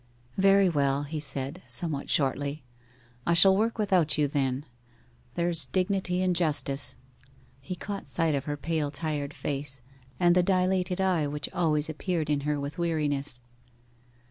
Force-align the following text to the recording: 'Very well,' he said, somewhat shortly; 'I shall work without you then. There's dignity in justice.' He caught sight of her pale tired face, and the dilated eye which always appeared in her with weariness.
'Very 0.35 0.67
well,' 0.67 1.03
he 1.03 1.19
said, 1.19 1.61
somewhat 1.67 2.09
shortly; 2.09 2.63
'I 3.27 3.35
shall 3.35 3.55
work 3.55 3.77
without 3.77 4.17
you 4.17 4.27
then. 4.27 4.65
There's 5.35 5.65
dignity 5.67 6.23
in 6.23 6.33
justice.' 6.33 6.95
He 7.59 7.75
caught 7.75 8.07
sight 8.07 8.33
of 8.33 8.45
her 8.45 8.57
pale 8.57 8.89
tired 8.89 9.31
face, 9.31 9.79
and 10.19 10.33
the 10.33 10.41
dilated 10.41 10.99
eye 10.99 11.27
which 11.27 11.49
always 11.53 11.87
appeared 11.87 12.31
in 12.31 12.39
her 12.49 12.59
with 12.59 12.79
weariness. 12.79 13.41